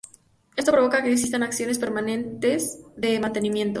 Esto 0.55 0.71
provoca 0.71 1.03
que 1.03 1.11
existan 1.11 1.43
acciones 1.43 1.77
permanentes 1.77 2.79
de 2.97 3.19
mantenimiento. 3.19 3.69